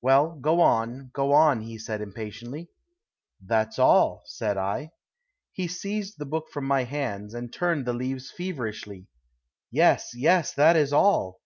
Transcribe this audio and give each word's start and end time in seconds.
"Well, 0.00 0.36
go 0.40 0.60
on; 0.60 1.10
go 1.12 1.32
on," 1.32 1.62
he 1.62 1.76
said 1.76 2.00
impatiently. 2.00 2.68
"That's 3.44 3.80
all," 3.80 4.22
said 4.26 4.56
I. 4.56 4.92
He 5.50 5.66
seized 5.66 6.18
the 6.18 6.24
book 6.24 6.50
from 6.52 6.66
my 6.66 6.84
hands, 6.84 7.34
and 7.34 7.52
turned 7.52 7.84
the 7.84 7.92
leaves 7.92 8.30
feverishly. 8.30 9.08
"Yes, 9.72 10.12
yes. 10.14 10.54
That 10.54 10.76
is 10.76 10.92
all. 10.92 11.40